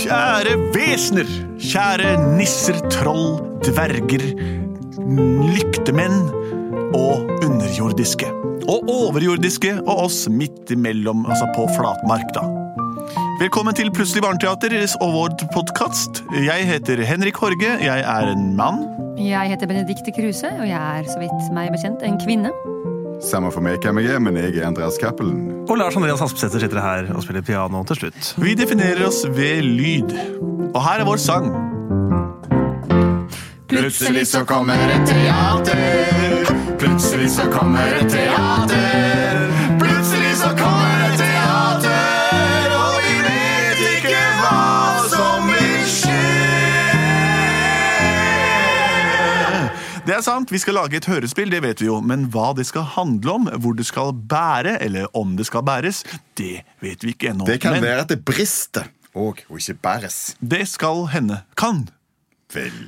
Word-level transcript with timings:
Kjære 0.00 0.54
vesener, 0.72 1.28
kjære 1.60 2.14
nisser, 2.38 2.78
troll, 2.88 3.34
dverger, 3.66 4.22
lyktemenn 4.96 6.22
og 6.96 7.28
underjordiske. 7.44 8.30
Og 8.64 8.88
overjordiske 8.88 9.74
og 9.82 10.06
oss 10.06 10.22
midt 10.32 10.72
imellom, 10.72 11.26
altså 11.28 11.50
på 11.52 11.68
flatmark, 11.76 12.32
da. 12.32 12.46
Velkommen 13.42 13.76
til 13.76 13.92
Plutselig 13.92 14.24
barneteater 14.24 14.78
og 15.02 15.12
vår 15.18 15.36
podkast. 15.52 16.24
Jeg 16.48 16.64
heter 16.72 17.04
Henrik 17.04 17.36
Horge, 17.36 17.76
jeg 17.84 18.00
er 18.00 18.32
en 18.32 18.54
mann. 18.56 18.86
Jeg 19.20 19.52
heter 19.52 19.68
Benedikte 19.68 20.16
Kruse, 20.16 20.48
og 20.48 20.64
jeg 20.64 20.80
er 20.80 21.12
så 21.12 21.20
vidt 21.20 21.52
meg 21.52 21.74
bekjent 21.76 22.08
en 22.08 22.16
kvinne. 22.24 22.56
Samme 23.20 23.50
for 23.52 23.60
meg 23.64 23.82
hvem 23.84 23.98
jeg 24.00 24.14
er, 24.14 24.20
men 24.22 24.36
jeg 24.40 24.56
er 24.56 24.66
Andreas 24.70 24.96
Cappelen. 25.00 25.66
Og 25.68 25.76
Lars 25.76 25.96
Andreas 25.96 26.22
Aspesæter 26.24 26.62
sitter 26.62 26.80
her 26.80 27.10
og 27.14 27.22
spiller 27.22 27.44
piano 27.44 27.82
til 27.84 27.96
slutt. 28.00 28.30
Vi 28.40 28.54
definerer 28.56 29.04
oss 29.06 29.22
ved 29.28 29.62
lyd. 29.66 30.14
Og 30.72 30.80
her 30.86 31.02
er 31.02 31.08
vår 31.08 31.20
sang. 31.20 31.50
Plutselig 33.70 34.26
så 34.32 34.44
kommer 34.48 34.74
et 34.96 35.06
teater. 35.08 36.56
Plutselig 36.80 37.30
så 37.36 37.46
kommer 37.52 38.00
et 38.00 38.10
teater. 38.10 38.99
Er 50.20 50.26
sant, 50.26 50.52
Vi 50.52 50.60
skal 50.60 50.76
lage 50.76 50.98
et 51.00 51.08
hørespill, 51.08 51.50
det 51.52 51.62
vet 51.64 51.80
vi 51.80 51.88
jo, 51.88 52.00
men 52.04 52.26
hva 52.32 52.50
det 52.56 52.66
skal 52.68 52.84
handle 52.96 53.36
om, 53.38 53.48
hvor 53.62 53.76
det 53.76 53.86
skal 53.88 54.12
bære, 54.12 54.76
eller 54.84 55.08
om 55.16 55.36
det 55.38 55.46
skal 55.48 55.64
bæres, 55.66 56.02
det 56.38 56.60
vet 56.84 57.04
vi 57.04 57.14
ikke 57.14 57.32
ennå. 57.32 57.48
Det 57.48 57.60
kan 57.62 57.78
men 57.78 57.86
være 57.86 58.04
at 58.04 58.12
det 58.12 58.20
brister, 58.24 58.90
og, 59.14 59.40
og 59.48 59.62
ikke 59.62 59.78
bæres. 59.80 60.34
det 60.40 60.66
skal 60.68 61.06
hende. 61.14 61.40
Kan. 61.56 61.86
Vel. 62.54 62.84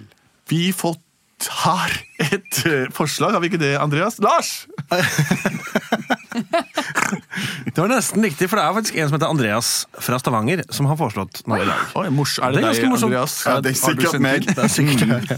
Vi 0.51 0.69
får 0.77 0.99
tar 1.43 1.91
et 2.23 2.59
eh, 2.69 2.85
forslag, 2.95 3.33
har 3.35 3.41
vi 3.43 3.49
ikke 3.51 3.59
det, 3.59 3.73
Andreas? 3.81 4.21
Lars! 4.23 4.69
Det 7.67 7.77
var 7.79 7.91
nesten 7.93 8.25
riktig, 8.25 8.49
for 8.51 8.59
det 8.61 8.65
er 8.65 8.77
faktisk 8.77 8.97
en 9.01 9.09
som 9.11 9.17
heter 9.17 9.33
Andreas 9.33 9.71
fra 10.05 10.19
Stavanger, 10.21 10.63
som 10.75 10.89
har 10.91 10.99
foreslått 11.01 11.43
noe 11.51 11.61
i 11.63 11.67
dag. 11.69 11.85
Oi, 12.01 12.07
mors, 12.15 12.37
er 12.39 12.53
det, 12.55 12.61
Det 12.61 12.63
er 12.63 12.69
ganske 12.69 12.91
morsomt. 12.93 13.11
Andreas? 13.13 13.37
Ja, 13.47 13.57
det 13.65 13.73
er 13.73 13.79
sikkert 13.81 14.19
meg. 14.23 14.49
Det 14.49 14.65
er 14.65 14.73
sikkert 14.73 15.31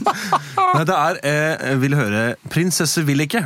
Nei, 0.74 0.84
det 0.88 0.96
er 0.98 1.20
eh, 1.30 1.74
Vil 1.82 1.94
høre 1.98 2.22
Prinsesse 2.52 3.04
vil 3.06 3.24
ikke. 3.26 3.44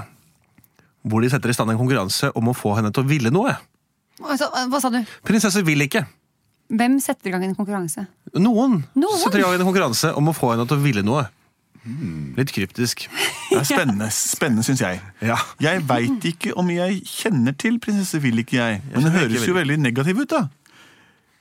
Hvor 1.08 1.24
de 1.24 1.30
setter 1.32 1.52
i 1.52 1.56
stand 1.56 1.72
en 1.72 1.80
konkurranse 1.80 2.30
om 2.36 2.50
å 2.50 2.56
få 2.56 2.74
henne 2.78 2.92
til 2.94 3.04
å 3.04 3.08
ville 3.08 3.32
noe. 3.34 3.54
Altså, 4.24 4.48
hva 4.70 4.80
sa 4.82 4.90
du? 4.92 5.00
Prinsesse 5.26 5.62
vil 5.66 5.84
ikke. 5.86 6.04
Hvem 6.68 6.98
setter 7.00 7.30
i 7.30 7.32
gang 7.32 7.44
en 7.46 7.54
konkurranse? 7.56 8.04
Noen, 8.36 8.82
Noen? 8.98 9.20
setter 9.22 9.40
i 9.40 9.44
gang 9.46 9.54
en 9.56 9.68
konkurranse 9.68 10.10
om 10.18 10.28
å 10.28 10.34
få 10.36 10.52
henne 10.52 10.66
til 10.68 10.76
å 10.76 10.82
ville 10.84 11.04
noe. 11.06 11.22
Litt 12.38 12.52
kryptisk. 12.54 13.06
Det 13.50 13.58
er 13.60 13.66
spennende, 13.66 14.10
spennende 14.34 14.64
syns 14.66 14.82
jeg. 14.84 15.00
Ja. 15.24 15.38
Jeg 15.62 15.82
veit 15.88 16.26
ikke 16.28 16.52
om 16.58 16.70
jeg 16.72 17.00
kjenner 17.08 17.56
til 17.58 17.78
prinsesse 17.82 18.20
Vilikke, 18.22 18.58
jeg. 18.58 18.82
Men 18.92 19.08
det 19.08 19.14
høres 19.16 19.46
jo 19.48 19.56
veldig 19.56 19.78
negativ 19.82 20.20
ut, 20.22 20.30
da. 20.30 20.44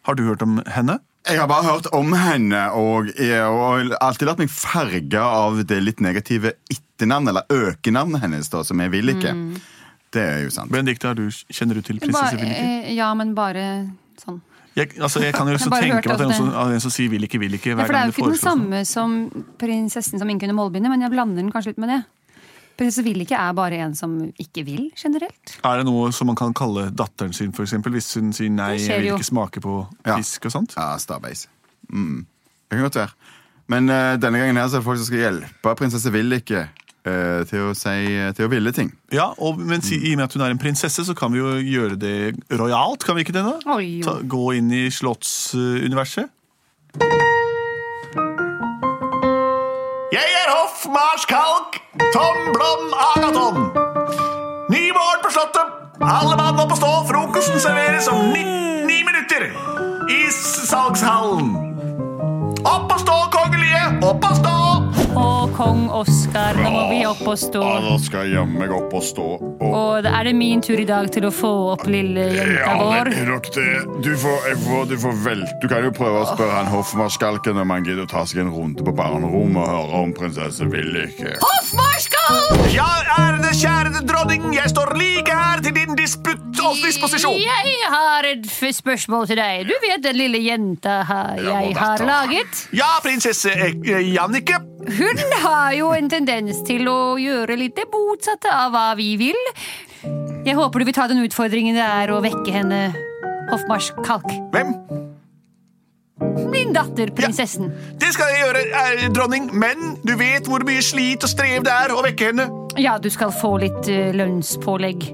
Har 0.08 0.16
du 0.16 0.24
hørt 0.30 0.42
om 0.46 0.60
henne? 0.72 1.00
Jeg 1.28 1.42
har 1.42 1.48
bare 1.52 1.66
hørt 1.68 1.88
om 1.92 2.14
henne, 2.16 2.62
og 2.72 3.10
jeg 3.20 3.44
og 3.44 3.92
alltid 4.00 4.30
latt 4.30 4.40
meg 4.40 4.52
farge 4.54 5.20
av 5.20 5.58
det 5.68 5.82
litt 5.84 6.00
negative 6.00 6.54
etternavnet, 6.72 7.34
eller 7.34 7.68
økenavnet 7.74 8.24
hennes, 8.24 8.48
da, 8.54 8.62
som 8.64 8.80
jeg 8.80 8.94
vil 8.94 9.12
ikke. 9.12 9.34
Det 10.16 10.24
er 10.24 10.46
jo 10.46 10.54
sant. 10.56 10.72
Benedicte, 10.72 11.12
kjenner 11.52 11.76
du 11.76 11.84
til 11.84 12.00
prinsesse 12.00 12.40
Vilikke? 12.40 12.62
eh, 12.88 12.94
ja, 12.96 13.10
men 13.20 13.36
bare 13.36 13.66
sånn. 14.24 14.40
Jeg, 14.78 14.92
altså, 15.02 15.24
jeg 15.24 15.34
kan 15.34 15.50
jo 15.50 15.56
også 15.58 15.72
tenke 15.74 15.96
meg 15.96 16.06
at 16.06 16.20
det 16.20 16.28
er 16.28 16.30
noen 16.30 16.38
som, 16.38 16.74
en 16.76 16.84
som 16.84 16.94
sier 16.94 17.10
vil 17.10 17.26
ikke, 17.26 17.40
vil 17.42 17.58
ikke. 17.58 17.72
Ja, 17.74 17.80
for 17.82 17.96
det 17.96 18.02
er 18.04 18.12
jo 18.12 18.14
ikke 18.14 18.30
den 18.30 18.42
samme 18.44 18.84
som 18.86 19.16
prinsessen 19.58 20.22
som 20.22 20.30
ikke 20.30 20.46
kunne 20.46 20.58
målbinde, 20.60 20.92
men 20.94 21.02
jeg 21.02 21.14
blander 21.16 21.42
den 21.42 21.50
kanskje 21.54 21.74
litt 21.74 21.82
med 21.82 21.96
det. 21.96 22.04
Prinsesse 22.78 23.02
vil 23.02 23.24
ikke 23.24 23.40
er 23.42 23.56
bare 23.58 23.80
en 23.82 23.96
som 23.98 24.14
ikke 24.38 24.62
vil, 24.68 24.84
generelt. 24.98 25.56
Er 25.66 25.80
det 25.82 25.88
noe 25.88 26.12
som 26.14 26.30
man 26.30 26.38
kan 26.38 26.54
kalle 26.58 26.92
datteren 26.94 27.34
sin, 27.34 27.50
for 27.58 27.66
eksempel, 27.66 27.96
hvis 27.98 28.12
hun 28.20 28.30
sier 28.38 28.54
nei, 28.54 28.76
jeg 28.78 29.02
vil 29.02 29.10
jo. 29.16 29.18
ikke 29.18 29.32
smake 29.32 29.64
på 29.66 29.80
Ja. 30.06 30.20
fisk 30.20 30.46
og 30.46 30.54
sånt? 30.54 30.78
Ja, 30.78 30.92
Starbase. 31.02 31.50
Mm. 31.90 32.28
Det 32.70 32.78
kan 32.78 32.86
godt 32.86 33.00
være. 33.02 33.16
Men 33.68 33.90
uh, 33.90 34.14
denne 34.22 34.44
gangen 34.44 34.62
her 34.62 34.70
så 34.70 34.78
er 34.78 34.84
det 34.84 34.88
folk 34.92 35.02
som 35.02 35.10
skal 35.10 35.24
hjelpe 35.26 35.74
prinsesse 35.80 36.12
Vil 36.14 36.38
uh, 36.38 36.68
til, 37.50 37.70
å 37.70 37.76
si, 37.78 37.98
til 38.38 38.48
å 38.48 38.52
ville 38.52 38.74
ting. 38.76 38.92
Ja, 39.14 39.32
og, 39.38 39.60
men 39.60 39.84
si, 39.86 40.00
i 40.00 40.14
og 40.16 40.22
med 40.22 40.28
at 40.28 40.38
hun 40.38 40.46
er 40.46 40.56
en 40.56 40.62
prinsesse, 40.62 41.06
så 41.08 41.16
kan 41.18 41.34
vi 41.34 41.42
jo 41.42 41.58
gjøre 41.62 42.00
det 42.00 42.18
rojalt, 42.52 43.06
kan 43.08 43.18
vi 43.18 43.26
ikke 43.26 43.36
det? 43.38 43.46
da? 43.48 43.58
Oi. 43.78 44.00
Ta, 44.06 44.20
gå 44.24 44.46
inn 44.60 44.72
i 44.76 44.88
slottsuniverset. 44.94 46.34
Jeg 50.14 50.30
er 50.42 50.50
hoffmarskalk 50.50 51.82
Tom 52.14 52.38
Blom 52.56 52.94
Agaton. 53.12 53.58
Ny 54.72 54.84
morgen 54.96 55.22
på 55.24 55.32
Slottet. 55.36 55.74
Alle 56.02 56.36
mann 56.38 56.60
opp 56.62 56.72
og 56.72 56.78
stå. 56.80 56.92
Frokosten 57.10 57.60
serveres 57.62 58.08
om 58.12 58.30
ni, 58.32 58.44
ni 58.88 59.02
minutter 59.08 59.50
i 60.14 60.20
salgshallen. 60.32 61.56
Opp 62.68 62.92
og 62.94 63.00
stå, 63.02 63.18
kongelige! 63.34 63.84
Opp 64.06 64.26
og 64.28 64.36
stå! 64.40 64.56
Og 65.18 65.54
kong 65.58 65.88
Oskar, 66.02 66.58
opp 67.12 67.22
og 67.28 67.38
stå. 67.40 67.62
Ja, 67.64 67.78
da 67.88 67.96
skal 68.04 68.26
jeg 68.28 68.36
gjemme 68.38 68.62
meg 68.64 68.74
opp 68.76 68.94
og 69.00 69.04
stå. 69.06 69.28
Og... 69.42 69.66
Og 69.78 70.04
da 70.06 70.12
er 70.20 70.28
det 70.30 70.36
min 70.38 70.62
tur 70.64 70.80
i 70.80 70.86
dag 70.88 71.10
til 71.14 71.26
å 71.28 71.32
få 71.34 71.52
opp 71.74 71.86
lille 71.90 72.28
jenta 72.36 72.76
vår. 72.82 73.12
nok 73.28 73.50
det. 73.56 73.68
Du 74.06 74.12
får, 74.22 74.38
jeg 74.52 74.60
får, 74.66 74.86
du 74.92 74.96
får 75.06 75.18
vel. 75.26 75.44
Du 75.64 75.68
kan 75.72 75.84
jo 75.88 75.92
prøve 75.96 76.22
å 76.24 76.28
spørre 76.34 76.60
han 76.60 76.70
hoffmarskalken 76.72 77.58
om 77.64 77.74
han 77.74 77.88
gidder 77.88 78.06
å 78.06 78.12
ta 78.12 78.26
seg 78.30 78.44
en 78.46 78.52
runde 78.54 78.86
på 78.86 78.94
barnerommet 78.98 79.62
og 79.64 79.72
høre 79.74 80.04
om 80.06 80.14
prinsesse 80.18 80.68
Villike. 80.72 81.36
Hoffmarskal! 81.44 82.68
Ja, 82.76 82.88
ærede 83.18 83.52
kjære 83.58 84.04
dronning, 84.08 84.50
jeg 84.56 84.70
står 84.72 84.94
like 85.00 85.34
her 85.34 85.62
til 85.66 85.74
din 85.76 85.96
disputt 85.98 86.62
og 86.64 86.78
disposisjon. 86.84 87.38
Jeg 87.40 87.78
har 87.92 88.28
et 88.28 88.46
f- 88.50 88.74
spørsmål 88.78 89.28
til 89.30 89.40
deg. 89.40 89.66
Du 89.70 89.74
vet 89.84 90.04
den 90.04 90.18
lille 90.20 90.42
jenta 90.44 91.00
jeg 91.40 91.74
har 91.78 92.04
laget? 92.06 92.66
Ja, 92.76 92.90
prinsesse 93.06 93.54
eh, 93.54 93.78
Jannicke. 94.14 94.60
Hun 94.88 95.20
har 95.44 95.74
jo 95.76 95.92
en 95.92 96.08
tendens 96.10 96.62
til 96.68 96.88
å 96.88 97.18
gjøre 97.20 97.58
litt 97.60 97.76
det 97.76 97.90
motsatte 97.92 98.52
av 98.52 98.72
hva 98.72 98.88
vi 99.00 99.16
vil. 99.20 99.40
Jeg 100.48 100.56
håper 100.56 100.80
du 100.80 100.88
vil 100.88 100.96
ta 100.96 101.10
den 101.12 101.20
utfordringen 101.26 101.76
det 101.76 101.84
er 101.84 102.14
å 102.14 102.22
vekke 102.24 102.54
henne, 102.56 102.80
hoffmarskalk. 103.52 104.30
Hvem? 104.54 104.72
Min 106.48 106.72
datter, 106.74 107.12
prinsessen. 107.14 107.70
Det 108.00 108.14
skal 108.16 108.32
jeg 108.32 108.46
gjøre, 108.46 108.64
eh, 108.80 109.04
dronning, 109.14 109.52
men 109.52 109.98
du 110.08 110.16
vet 110.16 110.48
hvor 110.48 110.64
mye 110.66 110.82
slit 110.82 111.28
og 111.28 111.30
strev 111.30 111.68
det 111.68 111.74
er 111.74 111.94
å 111.94 112.02
vekke 112.06 112.32
henne. 112.32 112.48
Ja, 112.80 112.96
du 112.98 113.12
skal 113.14 113.36
få 113.36 113.58
litt 113.62 113.92
eh, 113.92 114.16
lønnspålegg. 114.16 115.10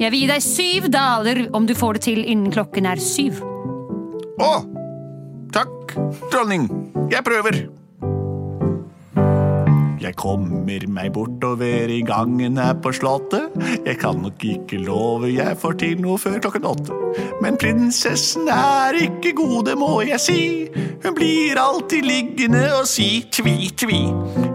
Jeg 0.00 0.12
vil 0.12 0.22
gi 0.22 0.30
deg 0.30 0.44
syv 0.44 0.92
daler 0.92 1.46
om 1.56 1.66
du 1.66 1.74
får 1.76 1.98
det 1.98 2.06
til 2.10 2.22
innen 2.24 2.52
klokken 2.52 2.86
er 2.88 3.00
syv. 3.00 3.40
Å, 4.40 4.54
takk, 5.56 5.96
dronning. 6.30 6.68
Jeg 7.10 7.24
prøver. 7.24 7.64
Jeg 10.00 10.16
kommer 10.16 10.86
meg 10.88 11.10
bortover 11.12 11.90
i 11.92 12.00
gangen 12.08 12.56
her 12.56 12.72
på 12.80 12.92
slottet. 12.96 13.52
Jeg 13.84 13.98
kan 14.00 14.22
nok 14.22 14.44
ikke 14.44 14.80
love 14.80 15.28
jeg 15.28 15.58
får 15.60 15.76
til 15.82 16.00
noe 16.00 16.16
før 16.20 16.38
klokken 16.40 16.68
åtte. 16.70 16.96
Men 17.44 17.58
prinsessen 17.60 18.48
er 18.48 18.96
ikke 18.96 19.34
god, 19.36 19.66
det 19.68 19.76
må 19.80 19.92
jeg 20.08 20.20
si. 20.24 20.40
Hun 21.04 21.16
blir 21.16 21.60
alltid 21.60 22.08
liggende 22.08 22.64
og 22.78 22.88
si 22.88 23.26
tvi, 23.32 23.68
tvi. 23.76 24.02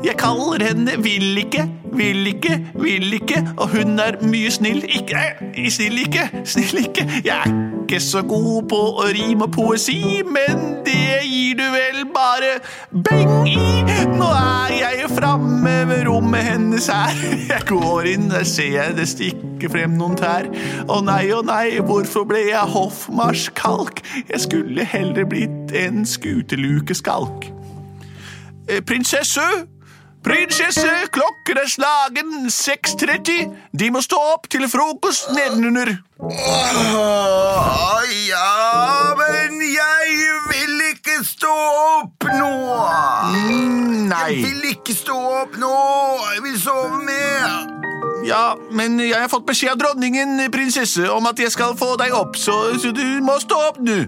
Jeg 0.06 0.18
kaller 0.22 0.66
henne 0.66 0.98
vil 1.06 1.38
ikke, 1.46 1.70
vil 1.94 2.26
ikke, 2.34 2.60
vil 2.82 3.14
ikke, 3.22 3.46
og 3.58 3.70
hun 3.78 4.00
er 4.02 4.18
mye 4.26 4.52
snill. 4.54 4.82
Ikke, 4.86 5.30
eh, 5.54 5.70
snill 5.70 6.06
ikke, 6.08 6.30
snill 6.44 6.86
ikke. 6.88 7.10
Jeg 7.26 7.38
er 7.38 7.75
ikke 7.86 8.00
så 8.02 8.22
god 8.26 8.66
på 8.72 8.78
å 8.98 9.04
rime 9.14 9.46
og 9.46 9.52
poesi, 9.54 10.24
men 10.26 10.80
det 10.86 11.20
gir 11.22 11.58
du 11.60 11.66
vel 11.70 12.00
bare 12.14 12.56
beng 12.90 13.46
i. 13.46 13.84
Nå 14.16 14.30
er 14.34 14.74
jeg 14.74 15.04
jo 15.04 15.10
framme 15.14 15.74
ved 15.92 16.02
rommet 16.08 16.48
hennes 16.48 16.88
her. 16.90 17.14
Jeg 17.52 17.68
går 17.70 18.10
inn, 18.10 18.26
der 18.32 18.46
ser 18.48 18.72
jeg 18.74 18.96
det 18.98 19.06
stikker 19.10 19.70
frem 19.72 19.94
noen 20.00 20.18
tær. 20.18 20.50
Å 20.90 20.98
nei, 21.06 21.28
å 21.34 21.44
nei, 21.46 21.78
hvorfor 21.86 22.26
ble 22.28 22.42
jeg 22.48 22.74
hoffmarskalk? 22.74 24.02
Jeg 24.32 24.42
skulle 24.48 24.86
heller 24.90 25.28
blitt 25.30 25.74
en 25.78 26.04
skutelukeskalk. 26.10 27.50
Eh, 28.68 28.82
Prinsesse! 28.86 29.46
Prinsesse, 30.26 30.90
klokken 31.14 31.58
er 31.62 31.68
slagen 31.70 32.48
6.30. 32.50 33.52
De 33.78 33.90
må 33.94 34.02
stå 34.02 34.18
opp 34.34 34.48
til 34.50 34.66
frokost 34.70 35.28
nedenunder. 35.38 35.92
Åh, 36.18 38.00
ja, 38.26 38.48
men 39.20 39.62
jeg 39.70 40.16
vil 40.50 40.82
ikke 40.88 41.20
stå 41.28 41.54
opp 42.00 42.26
nå. 42.26 42.50
Mm, 43.36 44.08
nei. 44.10 44.32
Jeg 44.32 44.42
vil 44.48 44.66
ikke 44.72 44.96
stå 44.98 45.20
opp 45.44 45.60
nå. 45.62 45.76
Jeg 46.34 46.42
vil 46.48 46.58
sove 46.64 47.04
mer. 47.06 47.46
Ja, 48.26 48.56
men 48.74 48.98
jeg 49.00 49.20
har 49.22 49.30
fått 49.30 49.46
beskjed 49.46 49.76
av 49.76 49.84
dronningen, 49.84 50.40
prinsesse, 50.50 51.06
om 51.14 51.30
at 51.30 51.38
jeg 51.38 51.54
skal 51.54 51.78
få 51.78 51.94
deg 52.02 52.18
opp, 52.18 52.34
så, 52.34 52.74
så 52.82 52.90
du 52.90 53.06
må 53.22 53.38
stå 53.46 53.62
opp 53.68 53.78
nå. 53.86 54.02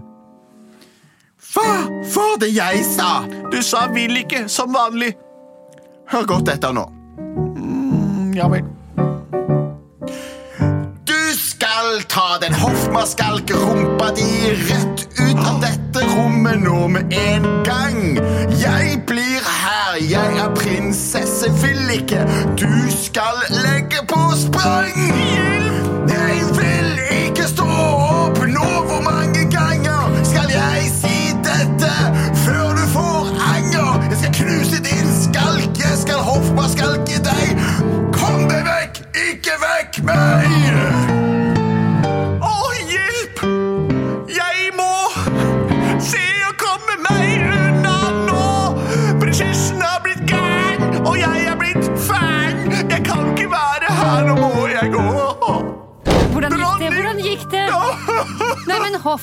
Hva 1.54 1.70
var 2.16 2.42
det 2.42 2.50
jeg 2.56 2.82
sa? 2.90 3.22
Du 3.54 3.62
sa 3.62 3.86
vil 3.94 4.18
ikke, 4.26 4.48
som 4.50 4.74
vanlig. 4.74 5.14
Hør 6.08 6.26
godt 6.26 6.50
etter 6.54 6.72
nå. 6.72 6.86
Ja 8.38 8.48
vel. 8.48 8.64
Du 11.08 11.20
skal 11.36 12.00
ta 12.08 12.28
den 12.44 12.56
hoffmarskalke 12.56 13.58
rumpa 13.60 14.14
di 14.16 14.30
rett 14.70 15.04
ut 15.20 15.42
av 15.42 15.60
dette 15.66 16.06
rommet 16.14 16.64
nå 16.64 16.88
med 16.96 17.12
en 17.18 17.50
gang. 17.68 18.00
Jeg 18.62 19.02
blir 19.10 19.44
her, 19.60 20.00
jeg 20.00 20.40
er 20.46 20.56
prinsesse 20.56 21.52
Villike. 21.60 22.24
Du 22.56 22.72
skal 23.04 23.44
legge 23.66 24.06
på 24.08 24.24
sprang. 24.46 24.96
Jeg 24.96 25.57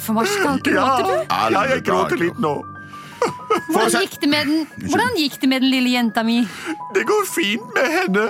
Ja, 0.08 0.22
gråter 0.60 1.10
du? 1.10 1.16
ja, 1.30 1.66
jeg 1.74 1.84
gråter 1.88 2.16
litt 2.20 2.40
nå. 2.42 2.54
Hvordan 3.72 4.02
gikk 4.02 4.16
det 4.20 4.28
med 4.28 4.48
den, 4.48 4.66
hvordan 4.90 5.14
gikk 5.16 5.36
det 5.40 5.48
med 5.48 5.62
den 5.64 5.70
lille 5.70 5.92
jenta 5.94 6.22
mi? 6.26 6.36
Det 6.94 7.04
går 7.08 7.22
fint 7.28 7.70
med 7.76 7.86
henne, 7.94 8.24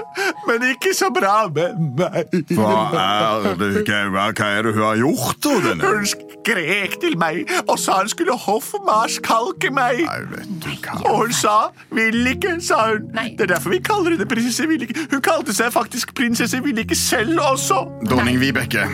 men 0.48 0.66
ikke 0.70 0.92
så 0.94 1.08
bra 1.14 1.48
med 1.54 1.80
meg. 1.98 2.34
Hva 2.54 2.76
er 3.00 3.58
det, 3.58 3.70
hva, 3.88 4.28
hva 4.30 4.50
er 4.50 4.68
det 4.68 4.74
hun 4.76 4.84
har 4.84 5.00
gjort, 5.00 5.40
da, 5.42 5.54
denne? 5.68 5.90
Hun 5.96 6.06
skrek 6.12 6.98
til 7.02 7.18
meg 7.20 7.50
og 7.64 7.74
sa 7.80 7.98
hun 8.02 8.12
skulle 8.12 8.36
hoffmarskalke 8.44 9.72
meg. 9.74 10.04
Nei, 10.04 10.20
vet 10.34 10.54
du 10.62 10.70
hva. 10.84 11.00
Og 11.10 11.24
hun 11.24 11.32
sa 11.32 11.56
'vil 11.90 12.26
ikke', 12.34 12.60
sa 12.60 12.92
hun. 12.92 13.10
Nei. 13.14 13.34
Det 13.38 13.48
er 13.48 13.54
derfor 13.56 13.74
vi 13.74 13.82
kaller 13.82 14.14
henne 14.14 14.28
prinsesse 14.28 14.68
Villike. 14.68 14.94
Hun 15.10 15.20
kalte 15.20 15.54
seg 15.54 15.72
faktisk 15.72 16.14
prinsesse 16.14 16.62
Villike 16.62 16.94
selv 16.94 17.40
også. 17.40 17.84
Dronning 18.08 18.40
Vibeke, 18.40 18.86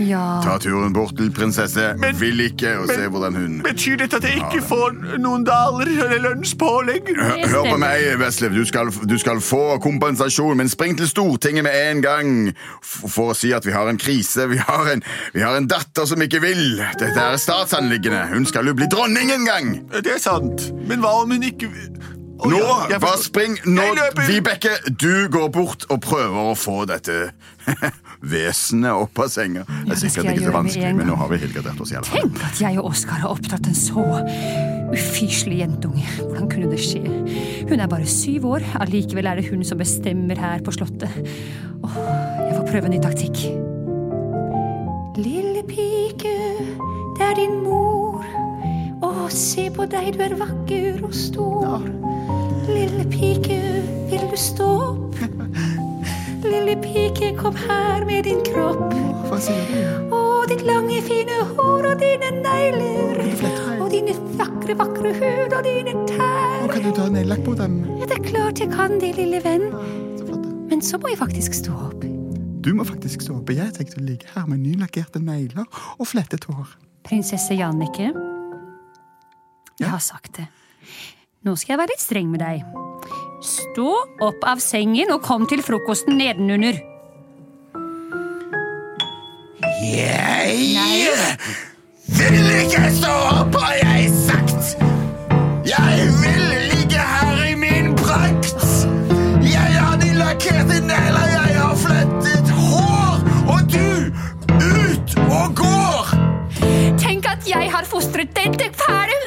Ja. 0.00 0.40
ta 0.44 0.56
turen 0.58 0.92
bort 0.92 1.16
til 1.16 1.30
prinsesse 1.34 1.94
Men- 1.98 2.16
vil 2.20 2.40
ikke 2.40 2.78
og 2.78 2.86
men- 2.86 2.96
se 2.96 3.08
hvordan 3.08 3.34
hun 3.36 3.60
Betyr 3.64 3.96
dette 3.98 4.16
at 4.16 4.22
jeg 4.24 4.36
ikke 4.40 4.62
får 4.66 5.18
noen 5.18 5.44
daler 5.44 5.86
eller 6.04 6.18
lønnspålegg? 6.28 7.12
Hør, 7.16 7.48
hør 7.48 7.70
på 7.72 7.78
meg, 7.78 8.18
Veslev. 8.18 8.54
Du 8.54 8.64
skal, 8.64 8.90
du 8.90 9.18
skal 9.18 9.40
få 9.40 9.78
kompensasjon, 9.82 10.56
men 10.56 10.68
spring 10.68 10.96
til 10.98 11.08
Stortinget 11.08 11.62
med 11.64 11.72
en 11.90 12.02
gang 12.02 12.54
for 12.82 13.32
å 13.32 13.36
si 13.36 13.52
at 13.52 13.64
vi 13.66 13.72
har 13.72 13.88
en 13.88 13.98
krise. 13.98 14.48
Vi 14.48 14.56
har 14.56 14.88
en, 14.92 15.02
vi 15.34 15.40
har 15.40 15.56
en 15.56 15.66
datter 15.66 16.06
som 16.06 16.20
ikke 16.22 16.40
vil. 16.40 16.78
Dette 16.98 17.20
er 17.20 17.36
statsanliggende. 17.36 18.28
Hun 18.32 18.46
skal 18.46 18.66
jo 18.66 18.74
bli 18.74 18.86
dronning 18.86 19.30
en 19.32 19.44
gang. 19.46 19.72
Det 19.92 20.06
er 20.16 20.18
sant. 20.18 20.70
Men 20.88 21.00
hva 21.00 21.22
om 21.22 21.30
hun 21.30 21.42
ikke 21.42 21.70
Oh, 22.44 22.50
Nå, 22.50 22.58
ja, 22.90 22.98
bare 22.98 23.18
spring. 23.22 23.52
Nå, 23.70 23.82
Vibeke, 24.26 24.70
du 24.98 25.28
går 25.30 25.48
bort 25.54 25.84
og 25.90 26.00
prøver 26.02 26.50
å 26.50 26.56
få 26.58 26.80
dette 26.90 27.30
vesenet 28.22 28.94
opp 28.94 29.18
av 29.24 29.30
senga. 29.32 29.64
Det 29.66 29.96
er 29.96 30.00
sikkert 30.04 30.30
ikke 30.32 30.46
så 30.46 30.54
vanskelig, 30.54 30.92
men 30.98 31.08
nå 31.10 31.16
har 31.18 31.30
vi 31.32 31.40
helgardert 31.42 31.80
oss 31.82 31.92
i 31.92 31.98
alle 31.98 32.08
fall. 32.08 32.28
Tenk 32.28 32.44
at 32.46 32.60
jeg 32.62 32.78
og 32.78 32.90
Oskar 32.92 33.22
har 33.24 33.34
oppdratt 33.34 33.66
en 33.66 33.78
så 33.78 34.04
ufyselig 34.92 35.62
jentunge. 35.62 36.06
Hvordan 36.20 36.48
kunne 36.52 36.70
det 36.70 36.80
skje? 36.84 37.02
Hun 37.70 37.80
er 37.80 37.90
bare 37.90 38.06
syv 38.08 38.46
år, 38.54 38.66
allikevel 38.84 39.30
er 39.30 39.40
det 39.40 39.48
hun 39.50 39.64
som 39.66 39.80
bestemmer 39.80 40.38
her 40.38 40.62
på 40.64 40.74
Slottet. 40.76 41.18
Åh, 41.82 41.98
jeg 42.46 42.56
får 42.58 42.68
prøve 42.70 42.90
en 42.90 42.94
ny 42.94 43.02
taktikk. 43.02 43.42
Lille 45.18 45.64
pike, 45.68 46.36
det 47.18 47.26
er 47.26 47.38
din 47.40 47.58
mor. 47.64 48.22
Å, 49.02 49.26
se 49.34 49.66
på 49.74 49.86
deg, 49.90 50.12
du 50.14 50.22
er 50.24 50.38
vakker 50.38 51.02
og 51.02 51.14
stor. 51.16 51.82
Lille 52.70 53.04
pike, 53.10 53.58
vil 54.12 54.28
du 54.30 54.38
stå 54.38 54.70
opp? 54.86 55.11
Kom 57.42 57.56
her 57.58 58.04
med 58.06 58.24
din 58.24 58.38
kropp. 58.46 58.92
Hva 59.26 59.38
sier 59.42 59.64
du? 59.66 60.12
Og 60.14 60.46
ditt 60.50 60.62
lange, 60.62 61.00
fine 61.02 61.40
hår 61.56 61.88
og 61.90 61.96
dine 61.98 62.28
negler. 62.36 63.18
Og 63.82 63.88
dine 63.90 64.14
vakre, 64.38 64.76
vakre 64.78 65.10
hud 65.16 65.56
og 65.56 65.66
dine 65.66 65.96
tær. 66.06 66.68
Kan 66.70 66.86
du 66.86 66.92
ta 66.94 67.08
neglelakk 67.10 67.42
på 67.48 67.56
dem? 67.58 67.80
Ja, 67.98 68.06
det 68.06 68.20
er 68.20 68.28
klart 68.28 68.62
jeg 68.62 68.70
kan 68.70 68.94
det, 69.02 69.16
lille 69.18 69.40
venn. 69.42 69.66
Så 70.20 70.28
flott. 70.28 70.46
Men 70.70 70.84
så 70.86 71.00
må 71.02 71.10
jeg 71.10 71.18
faktisk 71.18 71.58
stå 71.58 71.74
opp. 71.88 72.06
Du 72.62 72.70
må 72.78 72.86
faktisk 72.86 73.26
stå 73.26 73.40
opp. 73.40 73.50
Jeg 73.50 73.74
tenkte 73.74 73.98
å 73.98 74.04
ligge 74.06 74.30
her 74.36 74.46
med 74.46 74.62
nylakkerte 74.62 75.18
negler 75.18 75.66
og 75.98 76.06
flettet 76.06 76.46
hår. 76.46 76.76
Prinsesse 77.02 77.58
Jannicke, 77.58 78.12
jeg 79.82 79.90
har 79.90 80.04
sagt 80.04 80.36
det. 80.38 80.46
Nå 81.42 81.56
skal 81.58 81.74
jeg 81.74 81.82
være 81.82 81.94
litt 81.96 82.06
streng 82.06 82.30
med 82.30 82.44
deg. 82.44 82.62
Stå 83.42 83.90
opp 84.22 84.46
av 84.46 84.62
sengen 84.62 85.10
og 85.10 85.24
kom 85.26 85.50
til 85.50 85.66
frokosten 85.66 86.14
nedenunder. 86.22 86.78
Jeg 89.82 91.10
vil 92.06 92.50
ikke 92.60 92.82
stå 92.94 93.12
opp, 93.40 93.56
har 93.58 93.74
jeg 93.82 94.10
sagt. 94.14 94.76
Jeg 95.66 96.06
vil 96.22 96.44
ligge 96.70 97.02
her 97.14 97.40
i 97.50 97.54
min 97.58 97.90
prakt. 97.98 98.62
Jeg 99.42 99.74
har 99.78 99.96
de 99.98 100.12
lakkerte 100.14 100.78
negler, 100.86 101.26
jeg 101.34 101.58
har 101.58 101.74
flettet 101.82 102.54
hår. 102.60 103.26
Og 103.56 103.60
du, 103.74 103.90
ut 104.62 105.18
og 105.26 105.56
går. 105.64 106.14
Tenk 107.02 107.26
at 107.34 107.50
jeg 107.50 107.74
har 107.74 107.88
fostret 107.90 108.30
dette 108.38 108.70
fæle 108.84 109.21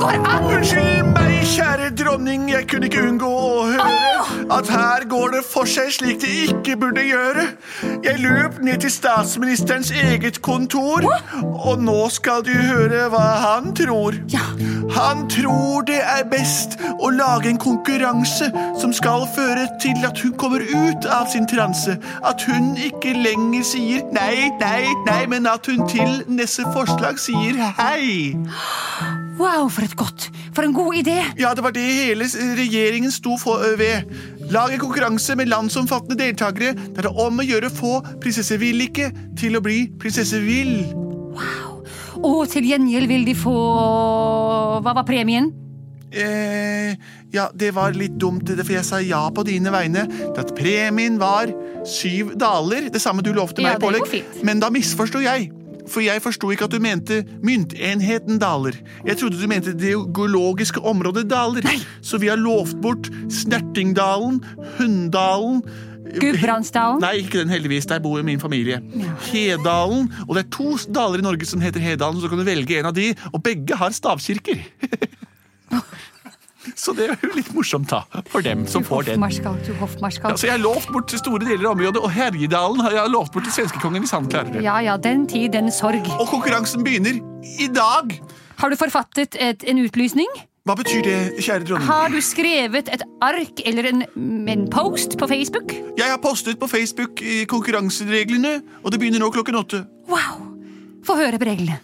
går 0.00 0.16
an! 0.34 0.48
Unnskyld 0.54 1.12
meg, 1.14 1.36
kjære 1.50 1.90
dronning, 1.98 2.48
jeg 2.50 2.66
kunne 2.70 2.88
ikke 2.90 3.04
unngå 3.08 3.30
å 3.30 3.66
høre 3.72 3.90
at 4.50 4.68
her 4.68 5.04
går 5.08 5.30
det 5.34 5.40
for 5.46 5.68
seg 5.68 5.90
slik 5.94 6.20
det 6.22 6.30
ikke 6.48 6.76
burde 6.80 7.02
gjøre. 7.06 7.46
Jeg 8.04 8.20
løp 8.22 8.58
ned 8.64 8.82
til 8.82 8.92
statsministerens 8.92 9.90
eget 9.90 10.40
kontor, 10.42 11.06
og 11.42 11.82
nå 11.82 12.08
skal 12.12 12.44
du 12.46 12.52
høre 12.52 13.06
hva 13.12 13.26
han 13.44 13.70
tror. 13.78 14.18
Han 14.96 15.24
tror 15.30 15.86
det 15.88 16.00
er 16.02 16.26
best 16.30 16.76
å 16.98 17.12
lage 17.14 17.50
en 17.52 17.62
konkurranse 17.62 18.50
som 18.80 18.94
skal 18.96 19.26
føre 19.36 19.68
til 19.82 20.04
at 20.06 20.18
hun 20.24 20.34
kommer 20.40 20.64
ut 20.66 21.06
av 21.06 21.30
sin 21.32 21.48
transe. 21.50 21.96
At 22.26 22.42
hun 22.48 22.74
ikke 22.76 23.14
lenger 23.16 23.66
sier 23.72 24.06
nei, 24.16 24.50
nei, 24.60 24.84
nei, 25.06 25.24
men 25.30 25.48
at 25.50 25.70
hun 25.70 25.86
til 25.90 26.22
neste 26.28 26.66
forslag 26.74 27.22
sier 27.22 27.60
hei. 27.78 28.30
Wow, 29.40 29.70
for 29.72 29.86
et 29.86 29.94
godt, 29.96 30.26
for 30.52 30.66
en 30.66 30.74
god 30.76 30.98
idé. 31.00 31.16
Ja, 31.40 31.54
det 31.56 31.64
var 31.64 31.72
det 31.72 31.84
hele 31.86 32.26
regjeringen 32.58 33.12
sto 33.14 33.38
for, 33.40 33.62
ø, 33.64 33.76
ved. 33.80 34.10
Lag 34.52 34.74
en 34.74 34.82
konkurranse 34.82 35.36
med 35.38 35.48
landsomfattende 35.48 36.18
deltakere 36.18 36.74
der 36.74 37.06
det 37.06 37.08
er 37.08 37.20
om 37.24 37.40
å 37.40 37.46
gjøre 37.46 37.70
få 37.72 38.00
prinsesse 38.20 38.58
Vil-ikke 38.60 39.08
til 39.40 39.56
å 39.56 39.62
bli 39.64 39.86
prinsesse 40.00 40.40
Vill. 40.44 40.82
Og 42.20 42.42
til 42.52 42.66
gjengjeld 42.68 43.08
vil 43.08 43.24
de 43.24 43.36
få 43.38 43.54
Hva 44.84 44.92
var 44.92 45.06
premien? 45.08 45.48
Eh, 46.10 46.96
ja, 47.30 47.46
det 47.54 47.70
var 47.76 47.94
litt 47.94 48.16
dumt, 48.18 48.48
for 48.50 48.74
jeg 48.74 48.86
sa 48.86 48.98
ja 48.98 49.22
på 49.30 49.44
dine 49.46 49.70
vegne. 49.72 50.04
At 50.34 50.50
premien 50.58 51.20
var 51.22 51.52
syv 51.86 52.34
daler, 52.38 52.90
det 52.90 53.00
samme 53.02 53.22
du 53.22 53.30
lovte 53.36 53.62
meg 53.62 53.76
Ja, 53.76 53.78
i 53.78 53.78
det 53.78 53.86
pålegg. 53.86 54.44
Men 54.44 54.60
da 54.60 54.72
misforsto 54.74 55.22
jeg. 55.22 55.52
For 55.90 56.04
jeg 56.04 56.22
forsto 56.22 56.50
ikke 56.54 56.68
at 56.68 56.74
du 56.74 56.80
mente 56.82 57.20
myntenheten 57.42 58.38
daler. 58.40 58.78
Jeg 59.06 59.18
trodde 59.20 59.40
du 59.40 59.46
mente 59.50 59.74
det 59.74 59.94
geologiske 60.14 60.80
området 60.80 61.26
daler. 61.30 61.66
Nei. 61.66 61.78
Så 62.02 62.20
vi 62.22 62.30
har 62.30 62.40
lovt 62.40 62.78
bort 62.82 63.10
Snertingdalen, 63.30 64.42
Hunndalen 64.78 65.64
Gudbrandsdalen? 66.10 67.00
Nei, 67.02 67.20
ikke 67.22 67.38
den 67.38 67.52
heldigvis. 67.52 67.86
Der 67.86 68.00
bor 68.02 68.22
min 68.26 68.40
familie. 68.42 68.80
Hedalen. 69.30 70.10
Og 70.28 70.34
det 70.36 70.44
er 70.44 70.50
to 70.54 70.76
daler 70.94 71.22
i 71.22 71.26
Norge 71.26 71.46
som 71.46 71.62
heter 71.62 71.82
Hedalen, 71.82 72.20
så 72.22 72.30
kan 72.30 72.40
du 72.40 72.46
velge 72.46 72.80
en 72.80 72.90
av 72.90 72.96
de. 72.96 73.12
Og 73.32 73.42
begge 73.46 73.78
har 73.78 73.94
stavkirker. 73.94 74.64
så 76.76 76.92
det 76.96 77.06
er 77.08 77.22
jo 77.24 77.30
litt 77.36 77.50
morsomt, 77.56 77.90
da. 77.90 78.22
For 78.30 78.44
dem 78.44 78.66
som 78.70 78.84
får 78.86 79.10
den. 79.10 79.20
Du 79.20 79.72
Ja, 80.34 80.36
så 80.36 80.48
jeg 80.48 80.54
har 80.56 80.62
lovt 80.62 80.90
bort 80.92 81.08
til 81.12 81.22
store 81.22 81.44
deler 81.46 81.70
av 81.70 81.72
området, 81.76 82.02
og 82.02 82.12
Herjedalen 82.14 82.84
har 82.84 82.96
jeg 82.98 83.14
lovt 83.14 83.32
bort 83.34 83.48
til 83.48 83.56
svenskekongen 83.56 84.04
hvis 84.04 84.14
han 84.16 84.28
klarer 84.30 84.52
det. 84.54 84.64
Ja 84.66 84.78
ja, 84.84 84.98
den 85.00 85.26
tid, 85.30 85.50
den 85.56 85.72
sorg. 85.74 86.04
Og 86.18 86.28
konkurransen 86.30 86.84
begynner 86.86 87.20
i 87.60 87.68
dag. 87.72 88.14
Har 88.60 88.70
du 88.72 88.76
forfattet 88.76 89.36
et, 89.40 89.64
en 89.64 89.80
utlysning? 89.80 90.28
Hva 90.68 90.76
betyr 90.76 91.00
det, 91.02 91.18
kjære 91.40 91.64
dronning? 91.64 91.88
Har 91.88 92.12
du 92.12 92.20
skrevet 92.22 92.90
et 92.92 93.04
ark 93.24 93.62
eller 93.64 93.88
en, 93.88 94.04
en 94.52 94.66
post 94.70 95.16
på 95.18 95.26
Facebook? 95.30 95.72
Jeg 95.96 96.12
har 96.12 96.20
postet 96.20 96.60
på 96.60 96.68
Facebook 96.68 97.22
eh, 97.24 97.46
konkurransereglene, 97.48 98.58
og 98.84 98.92
det 98.92 99.00
begynner 99.00 99.24
nå 99.24 99.32
klokken 99.32 99.56
åtte. 99.62 99.86
Wow! 100.12 100.44
Få 101.08 101.16
høre 101.16 101.40
på 101.40 101.48
reglene. 101.48 101.80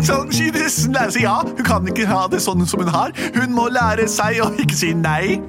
Skal 0.00 0.94
lære 0.94 1.12
seg 1.12 1.24
ja. 1.26 1.40
Hun 1.44 1.64
kan 1.66 1.88
ikke 1.88 2.08
ha 2.08 2.24
det 2.30 2.40
sånn 2.44 2.64
som 2.68 2.82
hun 2.84 2.92
har. 2.92 3.12
Hun 3.36 3.52
må 3.56 3.68
lære 3.72 4.08
seg 4.10 4.40
å 4.44 4.50
ikke 4.60 4.76
si 4.76 4.94
nei. 4.96 5.40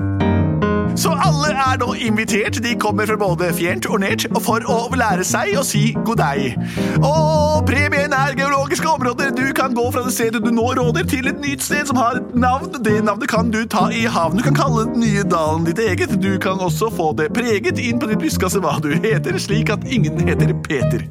Så 1.00 1.14
alle 1.16 1.54
er 1.56 1.78
nå 1.80 1.94
invitert. 2.04 2.60
De 2.64 2.74
kommer 2.80 3.08
fra 3.08 3.16
både 3.20 3.48
fjernt 3.56 3.88
og 3.88 4.02
nært 4.04 4.26
for 4.44 4.66
å 4.70 4.76
lære 4.98 5.24
seg 5.26 5.54
å 5.58 5.64
si 5.66 5.94
god 6.06 6.20
deg. 6.20 6.58
Og 7.00 7.64
premien 7.70 8.14
er 8.16 8.36
geologiske 8.38 8.90
områder. 8.92 9.32
Du 9.38 9.48
kan 9.58 9.74
gå 9.78 9.88
fra 9.94 10.04
det 10.06 10.14
stedet 10.16 10.44
du 10.44 10.52
nå 10.54 10.68
råder, 10.78 11.08
til 11.08 11.32
et 11.32 11.40
nytt 11.42 11.64
sted 11.64 11.88
som 11.90 12.00
har 12.02 12.20
et 12.20 12.36
navn. 12.36 12.76
Det 12.84 12.98
navnet 13.08 13.32
kan 13.32 13.54
du 13.54 13.64
ta 13.66 13.88
i 13.96 14.04
havn. 14.04 14.38
Du 14.38 14.46
kan 14.46 14.58
kalle 14.58 14.86
den 14.92 15.02
nye 15.06 15.24
dalen 15.24 15.66
ditt 15.70 15.80
eget. 15.80 16.18
Du 16.22 16.36
kan 16.44 16.60
også 16.60 16.92
få 16.94 17.14
det 17.18 17.32
preget 17.38 17.80
inn 17.80 18.02
på 18.02 18.12
ditt 18.12 18.22
brystkasse 18.22 18.62
hva 18.62 18.78
du 18.84 18.92
heter, 18.92 19.40
slik 19.40 19.72
at 19.74 19.88
ingen 19.88 20.20
heter 20.28 20.54
Peter. 20.68 21.08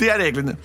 Det 0.00 0.10
er 0.10 0.20
reglene. 0.20 0.58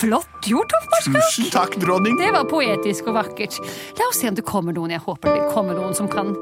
Flott 0.00 0.46
gjort, 0.46 0.72
Hofmarska. 0.74 1.20
Tusen 1.20 1.50
takk, 1.54 1.76
dronning. 1.80 2.16
Det 2.18 2.30
var 2.34 2.44
poetisk 2.50 3.06
og 3.12 3.18
vakkert. 3.18 3.58
La 3.98 4.08
oss 4.10 4.20
se 4.20 4.28
om 4.28 4.34
det 4.36 4.44
kommer 4.46 4.74
noen. 4.74 4.90
Jeg 4.94 5.02
håper 5.04 5.30
det 5.36 5.50
kommer 5.54 5.78
noen 5.78 5.94
som 5.96 6.08
kan 6.10 6.34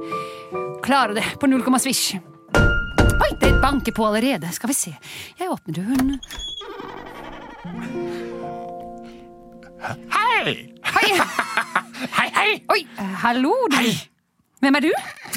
klare 0.83 1.17
det 1.19 1.27
på 1.41 1.51
null 1.51 1.63
komma 1.67 1.81
svisj. 1.83 2.17
Oi, 2.57 3.31
det 3.41 3.53
banker 3.63 3.95
på 3.95 4.07
allerede. 4.09 4.51
Skal 4.57 4.73
vi 4.73 4.79
se. 4.79 4.95
Jeg 5.39 5.53
åpner 5.53 5.83
døren. 5.83 6.17
Hei! 10.17 10.57
Hei! 10.83 11.09
Hei, 12.19 12.31
hei! 12.35 12.53
Oi, 12.73 12.81
hallo, 13.23 13.53
du. 13.71 13.77
Hei. 13.79 14.12
Hvem 14.63 14.77
er 14.79 14.85
du? 14.85 14.91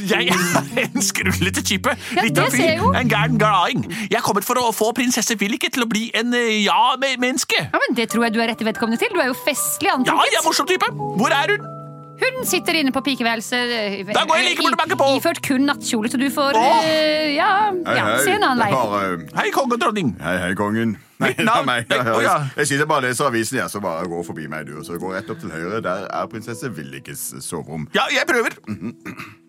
Jeg 0.05 0.27
er 0.29 0.83
en 0.83 1.01
skrullete 1.01 1.63
type. 1.65 1.89
Ja, 2.13 2.25
Litt 2.27 2.37
av 2.37 2.53
fyr. 2.53 2.83
En 2.99 3.09
gæren 3.09 3.39
glading. 3.41 3.85
Jeg 4.11 4.19
er 4.19 4.25
kommet 4.25 4.45
for 4.45 4.61
å 4.61 4.69
få 4.75 4.91
prinsesse 4.93 5.33
Villike 5.41 5.71
til 5.73 5.87
å 5.87 5.89
bli 5.89 6.11
en 6.13 6.29
eh, 6.37 6.59
ja-menneske. 6.67 7.57
Ja, 7.57 7.81
men 7.81 7.97
Det 7.97 8.11
tror 8.13 8.27
jeg 8.27 8.35
du 8.37 8.43
er 8.43 8.53
rette 8.53 8.67
vedkommende 8.67 9.01
til. 9.01 9.09
Du 9.15 9.23
er 9.23 9.31
jo 9.31 9.37
festlig 9.45 9.89
Ja, 9.89 10.19
jeg 10.29 10.37
er 10.41 10.45
morsom 10.45 10.69
type. 10.69 10.91
Hvor 10.93 11.33
er 11.33 11.55
hun? 11.55 11.74
Hun 12.15 12.45
sitter 12.47 12.77
inne 12.79 12.91
på 12.95 13.01
pikeværelset. 13.03 13.71
eh, 13.75 14.13
Da 14.13 14.23
går 14.25 14.35
jeg 14.39 14.49
like 14.49 14.63
bort 14.63 14.73
og 14.73 14.79
banker 14.81 14.95
på. 14.99 15.07
Iført 15.19 15.41
kun 15.43 15.65
nattkjole, 15.67 16.09
så 16.11 16.17
du 16.21 16.29
får 16.31 16.55
Åh. 16.55 16.85
eh, 16.85 17.35
ja, 17.35 17.71
ja, 17.71 18.17
se 18.23 18.31
en 18.37 18.43
annen 18.43 18.61
vei. 18.63 18.71
Bare, 18.71 19.17
Hei, 19.41 19.49
konge 19.51 19.73
og 19.73 19.79
dronning. 19.81 20.15
hei, 20.21 20.37
hei, 20.37 20.53
kongen. 20.55 20.95
Nei, 21.19 21.29
Mitt 21.29 21.37
det 21.37 21.45
er 21.47 21.51
navn- 21.51 21.65
meg. 21.65 21.89
Nei, 21.89 21.97
å, 21.97 22.21
ja. 22.23 22.37
Jeg 22.57 22.67
sitter 22.67 22.85
bare 22.85 22.97
og 22.97 23.03
leser 23.09 23.25
avisen, 23.29 23.57
jeg, 23.59 23.69
så 23.69 23.81
bare 23.81 24.05
gå 24.07 24.23
forbi 24.25 24.47
meg, 24.47 24.65
du. 24.67 24.77
Og 24.79 24.85
så 24.85 24.97
gå 24.99 25.13
rett 25.15 25.29
opp 25.29 25.39
til 25.39 25.49
høyre. 25.51 25.81
Der 25.81 26.07
er 26.11 26.27
prinsesse 26.27 26.69
Villikes 26.75 27.33
soverom. 27.41 27.87
Ja, 27.93 28.03
jeg 28.11 28.25
prøver. 28.27 28.55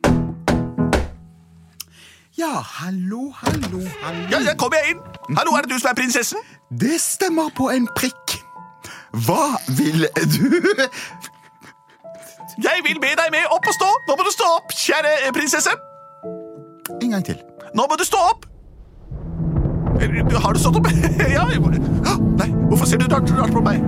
Ja, 2.37 2.61
hallo, 2.61 3.31
hallo, 3.33 3.81
hallo. 4.03 4.27
Ja, 4.31 4.39
ja, 4.45 4.53
kommer 4.61 4.77
jeg 4.85 4.91
inn. 4.93 4.99
Hallo, 5.39 5.55
er 5.57 5.63
det 5.65 5.71
du 5.73 5.79
som 5.81 5.89
er 5.91 5.95
prinsessen? 5.97 6.43
Det 6.71 6.99
stemmer 7.01 7.49
på 7.57 7.71
en 7.73 7.87
prikk. 7.97 8.35
Hva 9.25 9.57
vil 9.79 10.05
du? 10.05 10.85
Jeg 12.65 12.81
vil 12.87 13.01
be 13.01 13.11
deg 13.21 13.29
med 13.33 13.45
opp 13.53 13.67
og 13.69 13.75
stå. 13.77 13.89
Nå 14.09 14.15
må 14.17 14.25
du 14.25 14.33
stå 14.33 14.47
opp, 14.57 14.73
kjære 14.73 15.11
eh, 15.27 15.33
prinsesse. 15.37 15.73
En 17.03 17.11
gang 17.13 17.25
til. 17.25 17.41
Nå 17.77 17.85
må 17.91 17.99
du 18.01 18.05
stå 18.05 18.21
opp. 18.31 18.47
Har 20.45 20.53
du 20.53 20.61
stått 20.61 20.77
opp? 20.81 20.89
ja. 21.37 21.45
Nei, 22.41 22.49
hvorfor 22.69 22.89
ser 22.89 23.03
du 23.03 23.07
rart, 23.13 23.29
rart 23.37 23.53
på 23.53 23.61
meg? 23.65 23.85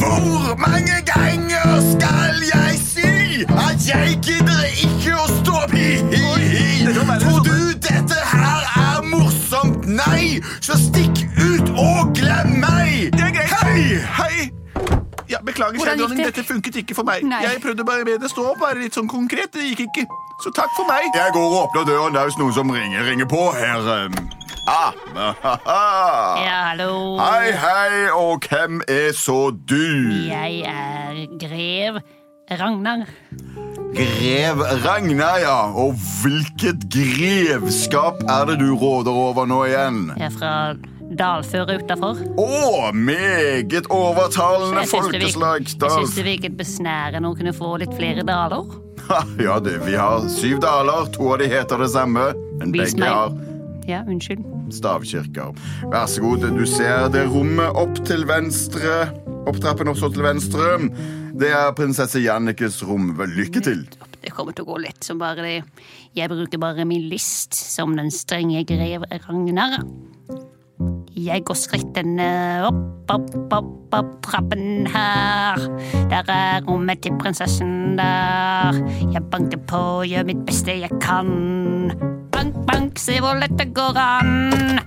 Hvor 0.00 0.56
mange 0.60 0.96
ganger 1.08 1.76
skal 1.90 2.40
jeg 2.48 2.80
si 2.80 3.44
at 3.44 3.86
jeg 3.88 4.16
gidder 4.24 4.64
ikke 4.86 5.16
å 5.16 5.28
stå 5.36 5.58
opp? 5.66 5.76
Hi, 5.76 6.00
Tror 7.20 7.44
du 7.44 7.76
dette 7.76 8.24
her 8.32 8.72
er 8.86 9.04
morsomt? 9.12 9.84
Nei, 10.00 10.40
så 10.64 10.80
stikk 10.80 11.26
ut 11.36 11.76
og 11.76 12.16
glem 12.16 12.56
meg! 12.64 13.12
Det 13.12 13.28
er 13.28 13.36
greit. 13.36 13.56
Hei! 13.60 13.86
Hei! 14.16 14.61
Beklager, 15.46 15.78
kjære 15.82 15.96
dronning. 15.98 16.18
det? 16.24 16.34
Dette 16.34 16.44
funket 16.52 16.76
ikke 16.82 16.94
for 16.94 17.04
meg. 17.08 17.24
Nei. 17.26 17.40
Jeg 17.46 17.60
prøvde 17.62 17.84
bare 17.84 18.04
med 18.04 18.18
det 18.22 18.30
stå 18.30 18.44
opp, 18.52 18.60
være 18.62 18.82
litt 18.84 18.94
sånn 18.98 19.08
konkret. 19.10 19.50
Det 19.52 19.64
gikk 19.72 19.80
ikke. 19.88 20.06
Så 20.44 20.50
takk 20.56 20.70
for 20.76 20.86
meg. 20.90 21.08
Jeg 21.14 21.32
går 21.34 21.44
og 21.48 21.58
åpner 21.64 21.84
døren. 21.90 22.14
Det 22.14 22.22
er 22.22 22.38
noen 22.40 22.54
som 22.56 22.70
ringer, 22.70 23.04
ringer 23.10 23.28
på 23.30 23.42
her. 23.58 24.06
um. 24.06 24.14
Ah, 24.70 24.92
Ja, 26.46 26.58
hallo. 26.70 27.18
Hei, 27.18 27.50
hei, 27.50 28.10
og 28.14 28.44
hvem 28.48 28.80
er 28.88 29.10
så 29.18 29.50
du? 29.50 29.74
Jeg 30.30 30.62
er 30.70 31.24
grev 31.42 31.98
Ragnar. 32.60 33.02
Grev 33.96 34.62
Ragnar, 34.84 35.38
ja. 35.42 35.56
Og 35.82 35.94
hvilket 36.22 36.86
grevskap 36.94 38.22
er 38.28 38.44
det 38.52 38.58
du 38.62 38.70
råder 38.78 39.10
over 39.12 39.46
nå 39.50 39.64
igjen? 39.66 40.12
Jeg 40.18 40.30
er 40.30 40.36
fra 40.38 40.52
dalføret 41.18 41.82
utafor. 41.84 42.20
Å, 42.40 42.90
meget 42.96 43.88
overtalende 43.92 44.84
folkeslag. 44.90 45.66
jeg 45.68 45.92
syns 45.96 46.14
det 46.16 46.24
virket 46.26 46.56
besnærende 46.58 47.30
å 47.30 47.36
kunne 47.38 47.54
få 47.56 47.74
litt 47.82 47.94
flere 47.98 48.24
daler. 48.26 48.66
Ja, 49.42 49.56
du, 49.60 49.72
vi 49.84 49.96
har 49.98 50.28
syv 50.30 50.60
daler. 50.62 51.08
To 51.16 51.32
av 51.34 51.40
de 51.42 51.48
heter 51.50 51.80
det 51.82 51.90
samme, 51.92 52.28
men 52.60 52.70
Vis 52.74 52.94
begge 52.94 53.08
har 53.10 53.32
Ja, 53.88 54.04
unnskyld. 54.06 54.44
stavkirker. 54.72 55.56
Vær 55.90 56.06
så 56.06 56.22
god, 56.22 56.46
du 56.54 56.62
ser 56.70 57.08
det 57.12 57.24
rommet 57.32 57.74
opp 57.76 57.98
til 58.06 58.22
venstre. 58.30 59.08
Opptrappen 59.50 59.90
også 59.90 60.12
til 60.14 60.22
venstre. 60.22 60.76
Det 61.34 61.50
er 61.50 61.72
prinsesse 61.74 62.20
Jannikes 62.22 62.78
rom. 62.86 63.10
Lykke 63.18 63.60
til. 63.64 63.82
Det 64.22 64.30
kommer 64.30 64.54
til 64.54 64.62
å 64.62 64.70
gå 64.70 64.78
lett 64.84 65.02
som 65.02 65.18
bare 65.18 65.42
det. 65.42 65.56
Jeg 66.14 66.30
bruker 66.30 66.60
bare 66.62 66.84
min 66.86 67.08
list 67.10 67.56
som 67.58 67.96
den 67.98 68.12
strenge 68.14 68.62
grev 68.68 69.02
Ragnar. 69.26 69.80
Jeg 71.12 71.44
går 71.44 71.56
skrittene 71.60 72.26
opp, 72.64 73.10
opp, 73.12 73.34
opp, 73.52 73.72
opp 73.92 74.12
trappen 74.24 74.86
her. 74.88 75.60
Der 76.08 76.30
er 76.32 76.62
rommet 76.64 77.02
til 77.04 77.18
prinsessen 77.20 77.98
der. 77.98 78.78
Jeg 79.12 79.20
banker 79.28 79.60
på, 79.68 79.82
gjør 80.08 80.24
mitt 80.30 80.40
beste 80.46 80.78
jeg 80.80 80.90
kan. 81.04 81.92
Bank, 82.32 82.56
bank, 82.64 82.96
se 82.96 83.18
hvor 83.20 83.36
lett 83.36 83.52
det 83.60 83.74
går 83.76 84.00
an. 84.00 84.80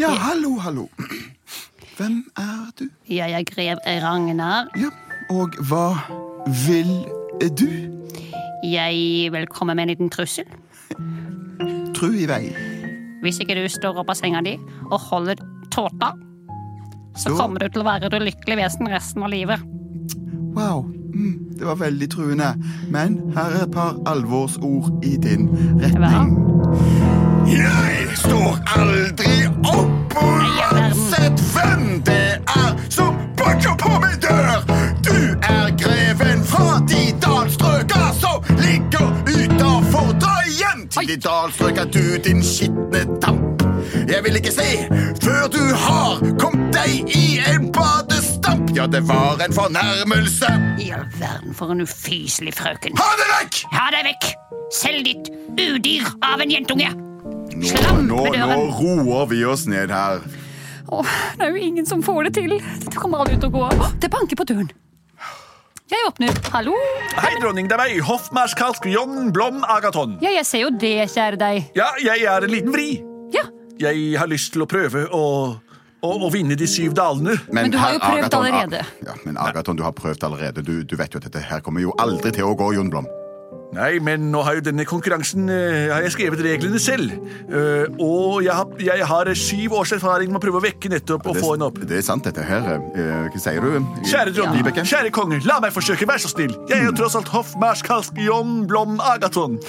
Ja, 0.00 0.14
hallo, 0.24 0.54
hallo. 0.64 0.88
Hvem 1.98 2.24
er 2.40 2.72
du? 2.80 2.86
Jeg 3.08 3.36
er 3.36 3.44
grev 3.44 3.84
Ragnar. 3.84 4.72
Ja, 4.80 4.88
og 5.28 5.60
hva 5.68 6.00
vil 6.64 6.96
du? 7.60 7.68
Jeg 8.64 9.32
vil 9.36 9.46
komme 9.52 9.76
med 9.76 9.84
en 9.84 9.92
liten 9.92 10.10
trussel. 10.10 10.48
Tru 11.92 12.08
i 12.16 12.24
vei. 12.24 12.69
Hvis 13.20 13.40
ikke 13.42 13.56
du 13.58 13.68
står 13.68 14.00
opp 14.00 14.10
av 14.12 14.18
senga 14.18 14.40
di 14.44 14.56
og 14.90 14.98
holder 15.10 15.42
tåta, 15.70 16.14
så 17.16 17.34
kommer 17.36 17.60
du 17.60 17.68
til 17.68 17.82
å 17.82 17.88
være 17.88 18.08
et 18.08 18.16
ulykkelig 18.16 18.56
vesen 18.62 18.88
resten 18.90 19.24
av 19.26 19.32
livet. 19.32 19.62
Wow, 20.56 20.86
mm, 21.14 21.58
det 21.58 21.66
var 21.66 21.76
veldig 21.82 22.08
truende. 22.10 22.54
Men 22.88 23.18
her 23.36 23.58
er 23.58 23.66
et 23.66 23.74
par 23.74 23.98
alvorsord 24.10 25.04
i 25.04 25.16
din 25.20 25.50
retning. 25.82 26.36
Jeg 27.50 28.16
står 28.22 28.58
aldri 28.78 29.36
opp 29.68 30.16
uansett 30.22 31.44
hvem 31.52 31.86
det 32.06 32.40
er 32.40 32.72
som 32.88 33.16
banker 33.38 33.76
på 33.80 33.92
min 34.02 34.18
dør. 34.24 34.64
Du 35.04 35.18
er 35.42 35.70
greven 35.82 36.44
fra 36.44 36.80
de 36.88 37.04
dalstrøka 37.22 38.10
som 38.22 38.42
ligger 38.60 39.08
utafor. 39.26 40.12
Dra 40.20 40.29
hjem 40.58 40.86
til 40.92 41.08
ditt 41.10 41.22
dalstrøk 41.24 41.78
er 41.82 41.88
du 41.94 42.02
din 42.24 42.42
skitne 42.44 43.04
damp. 43.22 43.62
Jeg 44.10 44.20
vil 44.24 44.36
ikke 44.40 44.52
se 44.52 44.66
før 45.22 45.46
du 45.52 45.60
har 45.84 46.20
kommet 46.40 46.72
deg 46.76 47.12
i 47.16 47.24
en 47.48 47.70
badestamp. 47.74 48.72
Ja, 48.76 48.86
det 48.90 49.02
var 49.08 49.40
en 49.44 49.54
fornærmelse. 49.56 50.50
I 50.82 50.90
all 50.96 51.06
verden, 51.20 51.54
for 51.56 51.72
en 51.74 51.80
ufyselig 51.84 52.54
frøken. 52.58 52.96
Ha 53.00 53.08
det 53.20 53.28
vekk! 53.32 53.60
Ha 53.76 53.86
deg 53.94 54.08
vekk! 54.10 54.28
Selv 54.74 55.06
ditt 55.08 55.30
udyr 55.58 56.10
av 56.26 56.42
en 56.44 56.52
jentunge! 56.52 56.90
Nå, 57.50 57.66
Slam 57.66 58.04
nå, 58.06 58.20
nå 58.20 58.28
døren. 58.34 58.68
roer 58.78 59.26
vi 59.32 59.40
oss 59.44 59.66
ned 59.68 59.90
her. 59.92 60.22
Åh, 60.90 61.10
det 61.38 61.46
er 61.46 61.50
jo 61.56 61.64
ingen 61.70 61.86
som 61.86 62.02
får 62.02 62.28
det 62.28 62.34
til. 62.38 62.54
Dette 62.58 62.98
kommer 62.98 63.22
aldri 63.24 63.36
ut 63.40 63.48
å 63.48 63.50
gå. 63.54 63.64
Åh, 63.74 63.90
det 64.02 64.10
banker 64.12 64.38
på 64.38 64.46
døren. 64.48 64.70
Jeg 65.90 65.98
åpner. 66.06 66.30
Hallo? 66.54 66.72
Hei, 67.18 67.32
dronning. 67.42 67.66
Det 67.66 67.74
er 67.74 67.80
meg, 67.82 67.96
hoffmarskalk 68.06 68.84
John 68.86 69.32
Blom 69.34 69.64
Agaton. 69.66 70.12
Ja, 70.22 70.30
jeg 70.36 70.46
ser 70.46 70.62
jo 70.62 70.68
det, 70.78 70.92
kjære 71.10 71.38
deg. 71.40 71.64
Ja, 71.74 71.88
jeg 71.98 72.22
er 72.30 72.46
en 72.46 72.52
liten 72.52 72.70
vri. 72.74 73.00
Ja, 73.34 73.42
Jeg 73.80 74.14
har 74.20 74.28
lyst 74.30 74.52
til 74.54 74.62
å 74.62 74.68
prøve 74.70 75.06
å, 75.10 75.22
og, 76.04 76.14
og 76.14 76.28
vinne 76.34 76.54
de 76.58 76.68
syv 76.70 76.94
dalene. 76.94 77.34
Men 77.50 77.72
du 77.74 77.78
har 77.80 77.96
jo 77.96 78.02
prøvd 78.04 78.22
Agaton, 78.26 78.46
allerede. 78.46 78.84
Ja, 79.06 79.16
men 79.24 79.40
Agaton, 79.40 79.80
du 79.80 79.82
har 79.82 79.96
prøvd 79.96 80.28
allerede. 80.28 80.62
Du, 80.62 80.84
du 80.84 80.94
vet 81.00 81.10
jo 81.16 81.18
at 81.18 81.26
dette 81.26 81.42
her 81.50 81.64
kommer 81.64 81.82
jo 81.82 81.94
aldri 81.98 82.30
til 82.38 82.46
å 82.46 82.54
gå, 82.54 82.70
Jon 82.76 82.92
Blom. 82.92 83.08
Nei, 83.70 84.00
men 84.02 84.32
nå 84.32 84.40
har 84.42 84.56
jo 84.58 84.62
denne 84.66 84.82
konkurransen 84.88 85.46
eh, 85.52 85.92
har 85.92 86.02
jeg 86.02 86.10
skrevet 86.16 86.40
reglene 86.42 86.78
selv. 86.82 87.12
Eh, 87.46 87.86
og 88.02 88.40
jeg 88.42 88.50
har, 88.50 88.66
jeg 88.82 89.06
har 89.06 89.30
syv 89.38 89.76
års 89.78 89.92
erfaring 89.94 90.32
med 90.32 90.40
å 90.40 90.42
prøve 90.42 90.58
å 90.58 90.64
vekke 90.64 90.90
nettopp 90.90 91.28
og 91.30 91.36
Det, 91.38 91.42
få 91.44 91.52
henne 91.54 91.68
opp. 91.70 91.78
det 91.86 92.00
er 92.00 92.02
sant, 92.06 92.26
dette 92.26 92.42
her. 92.42 92.66
Eh, 92.98 93.28
Hva 93.30 93.38
sier 93.44 93.62
du? 93.62 93.78
Kjære 94.02 94.34
dronning, 94.34 94.66
ja. 94.74 94.84
kjære 94.90 95.12
konge, 95.14 95.38
la 95.46 95.60
meg 95.62 95.70
forsøke, 95.76 96.08
vær 96.10 96.18
så 96.18 96.32
snill. 96.32 96.50
Jeg 96.66 96.80
er 96.80 96.88
jo 96.88 96.96
tross 96.98 97.14
alt 97.20 97.30
hoffmarskalk 97.30 98.18
John 98.18 98.66
Blom 98.66 98.98
Agaton. 99.12 99.60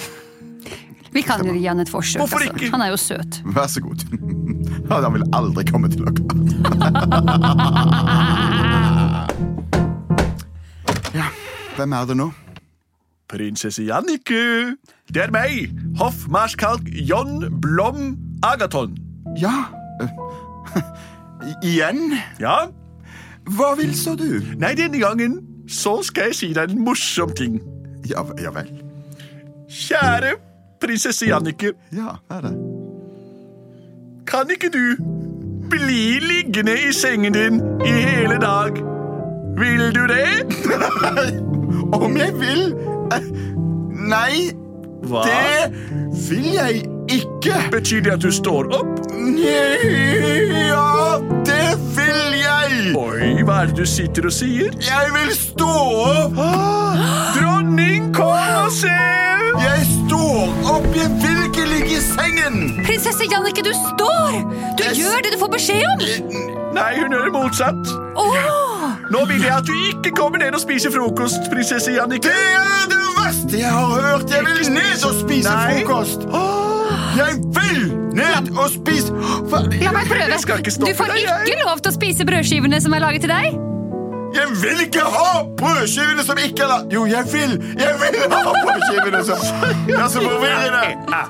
Vi 1.12 1.22
kan 1.22 1.44
jo 1.46 1.52
gi 1.54 1.66
han 1.68 1.78
et 1.84 1.90
forsøk. 1.92 2.24
Hvorfor 2.24 2.42
altså. 2.42 2.56
ikke? 2.58 2.72
Han 2.74 2.82
er 2.82 2.90
jo 2.90 2.98
søt. 2.98 3.38
Vær 3.54 3.68
så 3.70 3.84
god. 3.84 4.02
Han 4.92 5.14
vil 5.14 5.22
aldri 5.36 5.62
komme 5.70 5.88
til 5.92 6.02
dere. 6.08 6.20
Ja, 11.12 11.26
hvem 11.76 11.92
er 11.92 12.06
det 12.08 12.16
nå? 12.16 12.30
Prinsesse 13.32 13.84
Jannicke. 13.86 14.76
Det 15.08 15.22
er 15.24 15.32
meg, 15.34 15.72
hoffmarskalk 15.98 16.88
John 16.92 17.60
Blom 17.60 18.18
Agaton. 18.44 18.96
Ja 19.40 19.68
eh, 20.02 20.12
Igjen? 21.72 22.14
Ja? 22.40 22.68
Hva 23.56 23.72
vil 23.80 23.96
så 23.98 24.14
du? 24.14 24.42
Nei, 24.60 24.74
denne 24.78 25.00
gangen 25.02 25.40
så 25.68 25.98
skal 26.06 26.30
jeg 26.30 26.38
si 26.38 26.52
deg 26.54 26.70
en 26.70 26.84
morsom 26.84 27.32
ting. 27.34 27.58
Ja, 28.08 28.26
ja 28.42 28.52
vel. 28.54 28.70
Kjære 29.72 30.36
prinsesse 30.82 31.26
Jannicke. 31.30 31.74
Ja, 31.94 32.18
hva 32.28 32.42
er 32.42 32.48
det? 32.50 32.54
kan 34.32 34.50
ikke 34.50 34.68
du 34.72 34.96
bli 35.70 36.18
liggende 36.20 36.72
i 36.88 36.92
sengen 36.92 37.34
din 37.34 37.60
i 37.84 37.90
hele 37.90 38.34
dag? 38.40 38.72
Vil 39.58 39.94
du 39.94 40.06
det? 40.06 40.56
Om 42.04 42.16
jeg 42.16 42.32
vil? 42.40 42.91
Eh, 43.16 43.28
Nei, 44.12 44.50
Hva? 45.06 45.22
det 45.26 45.72
vil 46.28 46.48
jeg 46.54 46.82
ikke. 47.12 47.54
Betyr 47.72 48.00
det 48.06 48.12
at 48.16 48.22
du 48.24 48.30
står 48.34 48.70
opp? 48.74 49.00
Ja, 49.38 51.18
det 51.46 51.68
vil 51.96 52.38
jeg. 52.40 52.94
Oi, 52.98 53.42
hva 53.46 53.60
er 53.62 53.70
det 53.70 53.76
du 53.82 53.86
sitter 53.88 54.26
og 54.28 54.34
sier? 54.34 54.72
Jeg 54.82 55.12
vil 55.14 55.32
stå 55.36 55.70
opp. 55.70 56.40
Dronning, 57.36 58.10
kom 58.16 58.32
og 58.64 58.72
se! 58.74 58.94
Jeg 59.62 59.86
står 59.92 60.72
opp. 60.72 60.88
Jeg 60.96 61.10
vil 61.22 61.40
ikke 61.48 61.66
ligge 61.74 61.98
i 61.98 62.02
sengen. 62.02 62.58
Prinsesse 62.86 63.28
Jannicke, 63.30 63.64
du 63.66 63.72
står! 63.76 64.40
Du 64.78 64.84
jeg... 64.88 64.96
gjør 65.02 65.22
det 65.26 65.34
du 65.36 65.40
får 65.44 65.52
beskjed 65.58 65.86
om! 65.94 66.04
Nei, 66.72 66.90
hun 66.98 67.12
gjør 67.12 67.28
det 67.28 67.34
motsatt. 67.36 67.96
Åh! 68.16 68.71
Nå 69.12 69.24
vil 69.28 69.42
jeg 69.44 69.52
at 69.52 69.66
du 69.68 69.72
ikke 69.76 70.10
kommer 70.16 70.40
ned 70.40 70.54
og 70.56 70.60
spiser 70.62 70.92
frokost, 70.94 71.50
prinsesse 71.52 71.92
Jannicke. 71.92 72.30
Det 72.32 72.52
er 72.56 72.86
det 72.88 73.00
verste 73.18 73.58
jeg 73.60 73.72
har 73.72 73.90
hørt. 74.06 74.30
Jeg 74.32 74.46
vil 74.46 74.70
ned 74.72 75.04
og 75.08 75.18
spise 75.20 75.52
Nei. 75.52 75.82
frokost. 75.82 76.24
Jeg 77.18 77.34
vil 77.58 77.82
ned 78.16 78.48
og 78.56 78.70
spise 78.72 79.12
La 79.82 79.92
meg 79.92 80.08
prøve. 80.08 80.40
Du 80.86 80.94
får 80.96 81.14
ikke 81.20 81.60
lov 81.60 81.84
til 81.84 81.92
å 81.92 81.94
spise 81.98 82.28
brødskivene 82.28 82.80
som 82.80 82.96
er 82.96 83.04
laget 83.04 83.26
til 83.26 83.34
deg. 83.34 83.60
Jeg 84.32 84.48
vil 84.62 84.84
ikke 84.86 85.04
ha 85.04 85.42
brødskivene 85.60 86.24
som 86.24 86.38
ikke 86.40 86.64
er 86.64 86.70
la... 86.72 86.78
Jo, 86.88 87.04
jeg 87.04 87.28
vil! 87.34 87.58
Jeg 87.76 87.98
vil 88.00 88.22
ha 88.32 88.54
brødskivene 88.62 89.24
som 89.28 89.44
Det 89.90 89.98
er 89.98 90.08
så 90.08 90.24
forvirrende. 90.24 91.26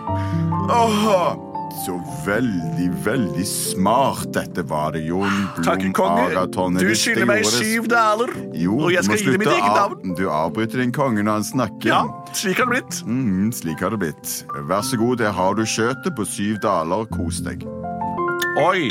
Åh, 0.71 1.52
så 1.85 1.97
veldig, 2.27 2.89
veldig 3.05 3.45
smart 3.49 4.29
dette 4.35 4.65
var 4.69 4.93
det, 4.97 5.03
Jon 5.09 5.33
Takk, 5.63 5.81
Blom 5.81 5.95
konge. 5.97 6.27
Agaton. 6.31 6.79
Du 6.81 6.93
skylder 6.95 7.29
meg 7.29 7.47
syv 7.49 7.89
daler. 7.91 8.33
Jo, 8.57 8.77
og 8.87 8.93
jeg 8.95 9.05
skal 9.07 9.23
gi 9.23 9.35
det 9.35 9.41
mitt 9.43 9.53
eget 9.53 9.77
navn. 9.77 10.15
Du 10.19 10.25
avbryter 10.31 10.83
din 10.83 10.93
konge 10.95 11.25
når 11.25 11.41
han 11.41 11.49
snakker. 11.49 11.89
Ja, 11.91 12.03
slik 12.37 12.61
har 12.63 12.71
det 12.71 12.77
blitt. 12.77 13.01
Mm, 13.07 13.51
slik 13.57 13.83
har 13.85 13.95
det 13.95 14.03
blitt. 14.05 14.37
Vær 14.69 14.85
så 14.87 15.01
god, 15.01 15.17
der 15.23 15.33
har 15.37 15.57
du 15.59 15.65
skjøtet 15.67 16.13
på 16.19 16.29
syv 16.29 16.61
daler. 16.63 17.09
Kos 17.13 17.43
deg. 17.45 17.67
Oi. 18.63 18.91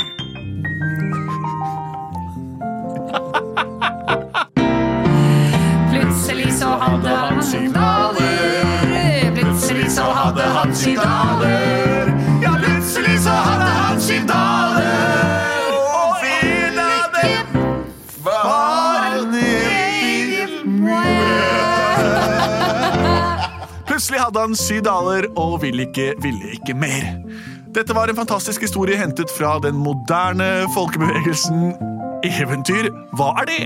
Plutselig 5.92 6.52
så 6.58 6.74
hadde 6.82 7.08
han 7.08 7.42
syv 7.42 7.72
daler. 7.74 9.32
Plutselig 9.36 9.90
så 9.90 10.02
hadde 10.02 10.42
han 10.42 10.76
syv 10.76 10.96
daler. 10.96 11.91
Hadde 24.32 24.46
han 24.48 24.84
daler 24.84 25.26
og 25.36 25.60
ville 25.62 25.84
ikke, 25.84 26.14
ville 26.22 26.54
ikke 26.56 26.74
mer. 26.74 27.20
Dette 27.72 27.94
var 27.94 28.08
en 28.08 28.16
fantastisk 28.16 28.62
historie 28.64 28.96
hentet 28.96 29.30
fra 29.32 29.58
den 29.60 29.76
moderne 29.76 30.66
folkebevegelsen 30.74 31.74
Eventyr. 32.24 32.88
Hva 33.18 33.32
er 33.42 33.48
det? 33.50 33.62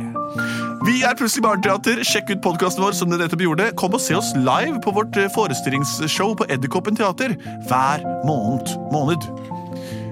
Vi 0.87 1.03
er 1.07 1.15
Plutselig 1.19 1.45
barneteater. 1.45 2.03
Sjekk 2.07 2.31
ut 2.33 2.43
podkasten 2.43 2.83
vår. 2.83 2.93
som 2.99 3.11
det 3.11 3.21
nettopp 3.21 3.43
gjorde. 3.43 3.71
Kom 3.79 3.95
og 3.95 4.03
se 4.03 4.15
oss 4.15 4.33
live 4.37 4.81
på 4.83 4.95
vårt 4.95 5.17
eh, 5.17 5.31
forestillingsshow 5.35 6.35
på 6.39 6.47
Edderkoppen 6.51 6.97
teater 6.97 7.37
hver 7.69 8.03
måned. 8.27 8.75
måned. 8.95 9.66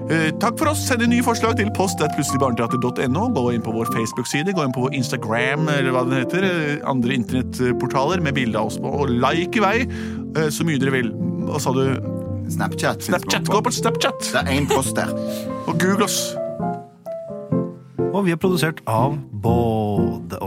Eh, 0.05 0.29
takk 0.37 0.59
for 0.59 0.69
oss. 0.69 0.83
Send 0.85 1.01
inn 1.01 1.09
nye 1.15 1.23
forslag 1.25 1.55
til 1.57 1.71
post 1.73 2.01
at 2.05 2.13
plutseligbarneteater.no. 2.17 3.23
Gå 3.33 3.45
inn 3.55 3.63
på 3.65 3.73
vår 3.73 3.89
Facebook-side, 3.95 4.53
gå 4.53 4.65
inn 4.67 4.75
på 4.75 4.83
vår 4.85 4.93
Instagram 4.99 5.65
eller 5.73 5.95
hva 5.95 6.03
det 6.09 6.21
heter. 6.25 6.45
eh, 6.45 6.75
Andre 6.85 7.17
internettportaler 7.17 8.21
med 8.21 8.37
bilde 8.37 8.59
av 8.59 8.69
oss 8.69 8.77
på. 8.77 8.85
Og 8.85 9.09
like 9.09 9.57
i 9.57 9.63
vei 9.65 9.77
eh, 9.85 10.49
så 10.53 10.67
mye 10.67 10.77
dere 10.81 10.93
vil. 10.93 11.11
Hva 11.49 11.61
sa 11.61 11.73
du? 11.73 11.87
Snapchat. 12.53 13.01
Snapchat. 13.01 13.49
Gå 13.49 13.61
på 13.65 13.73
Snapchat. 13.73 14.21
Det 14.29 14.43
er 14.43 14.53
én 14.53 14.69
post 14.69 14.95
der. 14.95 15.09
Og 15.65 15.73
google 15.81 16.05
oss. 16.05 16.35
Og 18.13 18.21
vi 18.27 18.31
er 18.31 18.39
produsert 18.39 18.85
av 18.87 19.17
Bård. 19.31 20.37